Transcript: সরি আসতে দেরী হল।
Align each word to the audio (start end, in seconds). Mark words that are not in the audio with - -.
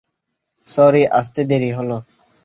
সরি 0.67 1.03
আসতে 1.19 1.41
দেরী 1.49 1.71
হল। 1.77 1.89